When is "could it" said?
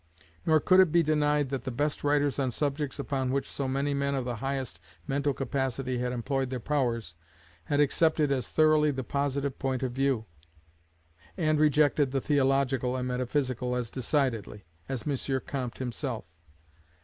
0.59-0.91